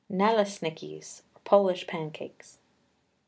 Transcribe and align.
NALESNIKIS 0.09 1.21
(POLISH 1.43 1.83
PANCAKES). 1.85 2.57